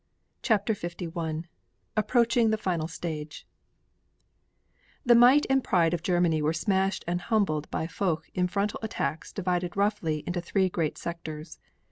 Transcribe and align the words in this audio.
CHAPTER 0.41 0.75
LI 1.15 1.43
APPROACHING 1.95 2.49
THE 2.49 2.57
FINAL 2.57 2.87
STAGE 2.87 3.45
The 5.05 5.13
might 5.13 5.45
and 5.47 5.63
pride 5.63 5.93
of 5.93 6.01
Germany 6.01 6.41
were 6.41 6.53
smashed 6.53 7.03
and 7.07 7.21
humbled 7.21 7.69
by 7.69 7.85
Foch 7.85 8.27
in 8.33 8.47
frontal 8.47 8.79
attacks 8.81 9.31
divided 9.31 9.77
roughly 9.77 10.23
into 10.25 10.41
three 10.41 10.69
great 10.69 10.97
sectors. 10.97 11.59